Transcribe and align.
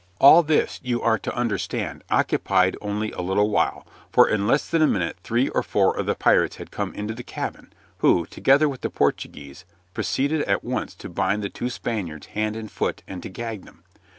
All 0.19 0.41
this, 0.41 0.79
you 0.81 0.99
are 1.03 1.19
to 1.19 1.35
understand, 1.35 2.03
occupied 2.09 2.75
only 2.81 3.11
a 3.11 3.21
little 3.21 3.51
while, 3.51 3.85
for 4.11 4.27
in 4.27 4.47
less 4.47 4.67
than 4.67 4.81
a 4.81 4.87
minute 4.87 5.15
three 5.23 5.47
or 5.49 5.61
four 5.61 5.95
of 5.95 6.07
the 6.07 6.15
pirates 6.15 6.55
had 6.55 6.71
come 6.71 6.91
into 6.95 7.13
the 7.13 7.21
cabin, 7.21 7.71
who, 7.99 8.25
together 8.25 8.67
with 8.67 8.81
the 8.81 8.89
Portuguese, 8.89 9.63
proceeded 9.93 10.41
at 10.45 10.63
once 10.63 10.95
to 10.95 11.07
bind 11.07 11.43
the 11.43 11.49
two 11.49 11.69
Spaniards 11.69 12.25
hand 12.33 12.55
and 12.55 12.71
foot, 12.71 13.03
and 13.07 13.21
to 13.21 13.29
gag 13.29 13.63
them. 13.63 13.83